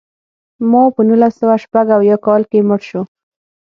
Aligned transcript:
ماوو 0.69 0.93
په 0.95 1.01
نولس 1.07 1.33
سوه 1.41 1.55
شپږ 1.63 1.85
اویا 1.97 2.17
کال 2.25 2.41
کې 2.51 2.59
مړ 2.67 2.79
شو. 2.89 3.01